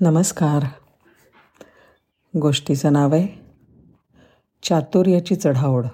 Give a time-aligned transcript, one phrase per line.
[0.00, 0.64] नमस्कार.
[2.34, 3.26] गोष्टीचं नाव आहे
[4.62, 5.86] चातुर्याची चढाओढ.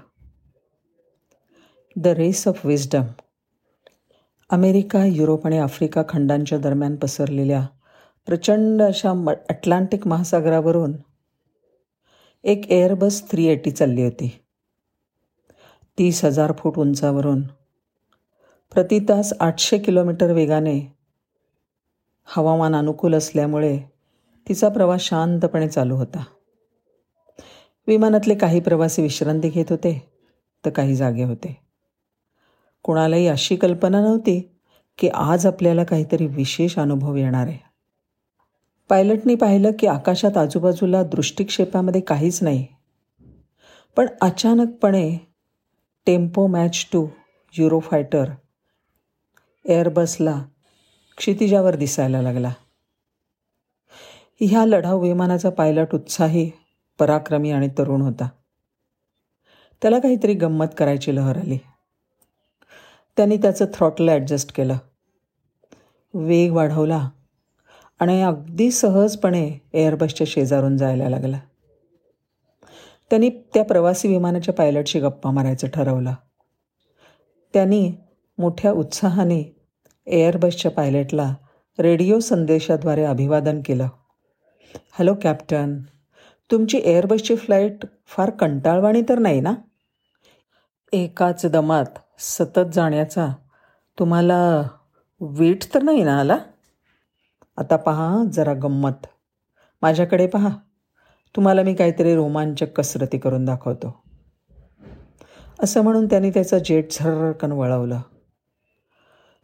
[1.96, 3.04] The race of wisdom
[4.50, 7.64] America Europe आणि आफ्रिका खंडांच्या दरम्यान पसरलेल्या
[8.26, 10.92] प्रचंड अशा म अटलांटिक महासागरावरून
[12.44, 14.30] एक एअरबस थ्री एटी चालली होती.
[15.99, 17.42] तीस हजार फूट उंचावरून
[18.73, 20.80] प्रति तास आठशे किलोमीटर वेगाने
[22.30, 23.79] हवामान अनुकूल असल्यामुळे
[24.48, 26.25] तिचा प्रवास शांतपणे चालू होता.
[27.87, 30.12] विमानातले काही प्रवासी विश्रांती घेत होते
[30.65, 31.57] तर काही जागे होते.
[32.83, 34.41] कुणालाही अशी कल्पना नव्हती
[34.99, 37.59] की आज आपल्याला काहीतरी विशेष अनुभव येणार आहे.
[38.88, 42.66] पायलटनी पाहिलं की आकाशात आजूबाजूला दृष्टिक्षेपामध्ये काहीच नाही
[43.97, 45.19] पण अचानकपणे
[46.07, 47.07] tempo Mach two
[47.52, 48.30] Euro fighter
[49.65, 50.43] एअरबसला
[51.19, 52.53] क्षितिजावर दिसायला लागला.
[54.41, 56.51] ह्या लढाऊ विमानाचा पायलट उत्साही
[56.99, 58.29] पराक्रमी आणि तरुण होता.
[59.83, 61.59] त्याला काहीतरी गंमत करायची लहर आली.
[63.16, 64.77] त्यांनी त्याचं थ्रॉटल ॲडजस्ट केलं.
[66.14, 67.10] वेग वाढवला
[68.00, 71.38] आणि अगदी सहजपणे एअरबसच्या शेजारून जायला लागला.
[73.10, 76.14] त्यांनी त्या प्रवासी विमानाच्या पायलटशी गप्पा मारायचं ठरवलं.
[77.53, 77.92] त्यांनी
[78.38, 79.57] मोठ्या उत्साहाने
[80.08, 81.34] एअरबसच्या पायलटला
[81.78, 83.88] रेडिओ संदेशाद्वारे अभिवादन केलं.
[84.92, 85.78] Hello captain.
[86.50, 89.54] तुमची एअरबसची फ्लाईट फार कंटाळवाणी तर नाही ना?
[90.92, 91.84] एकाच दमात
[92.18, 93.28] सतत जाण्याचा
[93.98, 94.68] तुम्हाला
[95.20, 96.38] वीट तर नाही ना आला?
[97.56, 99.06] आता पहा जरा गंमत.
[99.82, 100.48] माझ्याकडे पहा.
[101.36, 104.02] तुम्हाला मी काहीतरी रोमांचक कसरती करून दाखवतो.
[105.62, 108.00] असं म्हणून त्यांनी त्याचं जेट झरकन वळवलं.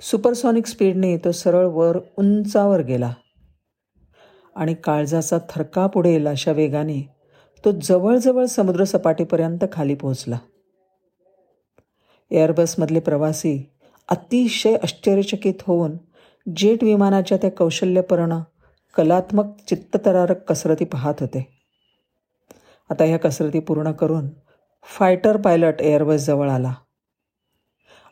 [0.01, 3.13] सुपरसॉनिक स्पीडने तो सरळ वर उंचावर गेला.
[4.57, 7.15] आणि काळजाचा थरकाप उडेल अशा वेगाने
[7.65, 10.39] तो जवळजवळ समुद्रसपाटीपर्यंत खाली पोहोचला.
[12.31, 13.71] एअरबसमधले प्रवासी
[14.09, 15.93] अतिशय आश्चर्यचकित होऊन
[16.57, 18.39] जेट विमानाच्या त्या कौशल्यपर्ण
[18.97, 21.47] कलात्मक चित्ततरारक कसरती पाहत होते.
[22.91, 24.29] आता ह्या कसरती पूर्ण करून
[24.83, 26.75] फायटर पायलट एअरबस जवळ आला.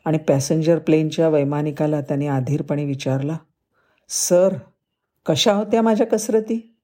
[0.05, 3.37] आणि पॅसेंजर प्लेनच्या वैमानिकाला त्याने आधीरपणे विचारला
[4.09, 4.55] सर
[5.25, 6.75] कशा होत्या माझ्या कसरती?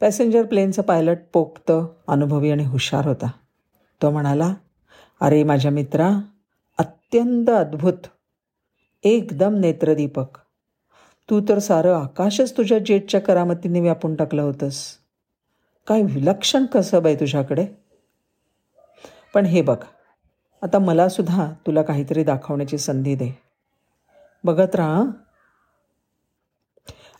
[0.00, 1.72] पॅसेंजर प्लेनचा पायलट पोक्त
[2.08, 3.30] अनुभवी आणि हुशार होता.
[4.02, 4.54] तो म्हणाला
[5.20, 6.10] अरे माझ्या मित्रा
[6.78, 8.06] अत्यंत अद्भुत
[9.04, 10.38] एकदम नेत्रदीपक.
[11.30, 14.92] तू तर सारं आकाशच तुझ्या जेटच्या करामतीने व्यापून टाकलं होतंस.
[15.86, 17.66] काय विलक्षण कसं बाई तुझ्याकडे.
[19.34, 19.76] पण हे बघ
[20.62, 23.38] आता मला सुद्धा तुला काहीतरी दाखवण्याची संधी दे.
[24.44, 25.02] बघत राहा.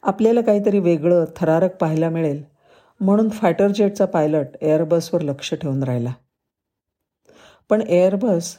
[0.02, 2.44] आपल्याला काहीतरी वेगळं थरारक पाहायला मिळेल
[3.00, 6.12] म्हणून फायटर जेटचा पायलट एअरबसवर लक्ष ठेवून राहिला.
[7.69, 8.56] पण एअरबस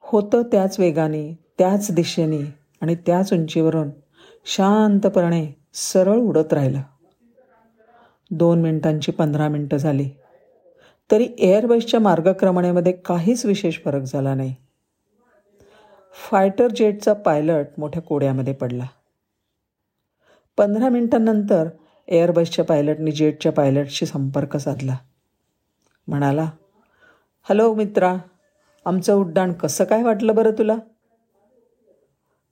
[0.00, 3.90] होतं त्याच वेगाने त्याच दिशेने आणि त्याच उंचीवरून
[4.44, 6.80] शांतपणे सरळ उडत राहिलं.
[8.30, 10.10] दोन मिनिटांची पंधरा मिनटं झाली.
[11.10, 14.54] तरी एअरबसच्या मार्गक्रमणेमध्ये काहीच विशेष फरक झाला नाही.
[16.30, 18.84] फायटर जेटचा पायलट मोठ्या कोड्यामध्ये पडला.
[20.58, 21.68] पंधरा मिनिटांनंतर
[22.08, 24.96] एअरबसच्या पायलटनी जेटच्या पायलटशी संपर्क साधला.
[26.08, 26.50] म्हणाला
[27.48, 28.16] हॅलो मित्रा
[28.86, 30.76] आमचं उड्डाण कसं काय वाटलं बरं तुला?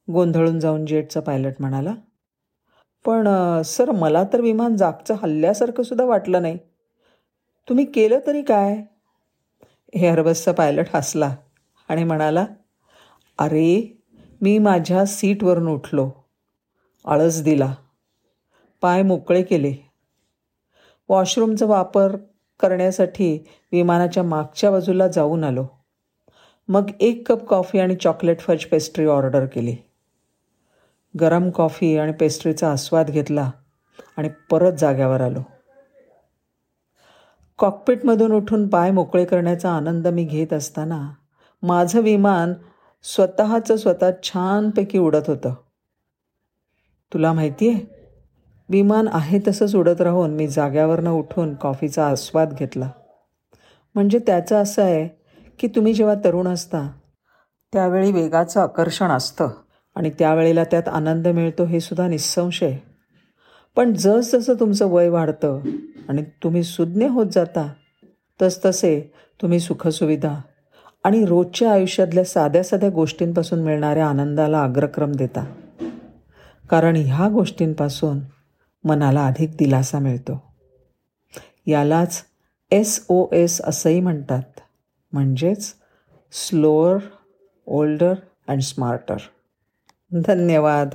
[0.08, 1.94] गोंधळून जाऊन जेटचा पायलट म्हणाला
[3.04, 3.28] पण
[3.64, 6.58] सर मला तर विमान जागचं हल्ल्यासारखं सुद्धा वाटलं नाही.
[7.68, 8.82] तुम्ही केलं तरी काय?
[9.92, 11.36] एअरबसचा पायलट हसला
[11.88, 12.46] आणि म्हणाला
[13.38, 13.98] अरे
[14.40, 16.10] मी माझ्या सीटवरून उठलो.
[17.04, 17.74] आळस दिला.
[18.80, 19.74] पाय मोकळे केले.
[21.08, 22.16] वॉशरूमचा वापर
[22.60, 23.38] करण्यासाठी
[23.72, 25.66] विमानाच्या मागच्या बाजूला जाऊन आलो.
[26.68, 29.76] मग एक कप कॉफी आणि चॉकलेट फज पेस्ट्री ऑर्डर केली.
[31.20, 33.50] गरम कॉफी आणि पेस्ट्रीचा आस्वाद घेतला
[34.16, 35.40] आणि परत जाग्यावर आलो.
[37.58, 41.10] कॉकपिटमधून उठून पाय मोकळे करण्याचा आनंद मी घेत असताना
[41.62, 42.52] माझं विमान
[43.02, 45.54] स्वतःचं स्वतः छानपैकी उडत होतं.
[47.12, 47.80] तुला माहिती आहे
[48.68, 52.90] विमान आहे तसंच उडत राहून मी जाग्यावरनं उठून कॉफीचा आस्वाद घेतला.
[53.94, 55.08] म्हणजे त्याचं असं आहे
[55.58, 56.90] की तुम्ही जेव्हा तरुण असता
[57.72, 59.48] त्यावेळी वेगाचं आकर्षण असतं
[59.94, 62.76] आणि त्यावेळेला त्यात आनंद मिळतो हे सुद्धा निसंशय.
[63.76, 65.60] पण जसजसं तुमचं वय वाढतं
[66.08, 67.72] आणि तुम्ही सुज्ञ होत जाता
[68.42, 69.12] तसतसे
[69.42, 70.40] तुम्ही सुखसुविधा
[71.04, 75.54] आणि रोजच्या आयुष्यातल्या साध्या साध्या गोष्टींपासून मिळणाऱ्या आनंदाला अग्रक्रम देता.
[76.70, 78.18] कारण ह्या गोष्टींपासून
[78.84, 80.42] मनाला अधिक दिलासा मिळतो.
[81.66, 82.22] यालाच
[82.70, 84.60] एस ओ एस असंही म्हणतात.
[85.12, 85.74] म्हणजेच
[86.32, 86.96] स्लोअर
[87.66, 88.14] ओल्डर
[88.48, 89.16] अँड स्मार्टर.
[90.12, 90.88] धन्यवाद.